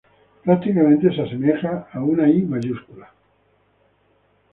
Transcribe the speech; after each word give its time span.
Prácticamente 0.43 1.13
se 1.15 1.21
asemeja 1.21 1.87
a 1.93 1.99
una 2.01 2.27
I 2.27 2.41
mayúscula. 2.41 3.11